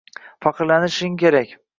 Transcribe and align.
faxrlanishing 0.45 1.19
kerak 1.25 1.53